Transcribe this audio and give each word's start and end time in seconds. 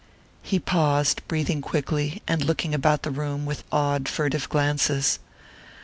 He 0.41 0.57
paused, 0.57 1.21
breathing 1.27 1.61
quickly, 1.61 2.23
and 2.27 2.43
looking 2.43 2.73
about 2.73 3.03
the 3.03 3.11
room 3.11 3.45
with 3.45 3.63
odd, 3.71 4.09
furtive 4.09 4.49
glances. 4.49 5.19